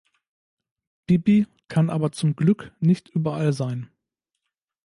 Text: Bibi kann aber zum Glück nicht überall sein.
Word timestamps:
Bibi 1.05 1.45
kann 1.67 1.91
aber 1.91 2.11
zum 2.11 2.35
Glück 2.35 2.71
nicht 2.79 3.09
überall 3.09 3.53
sein. 3.53 3.91